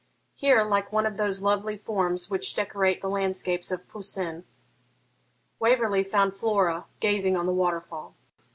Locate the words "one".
0.91-1.05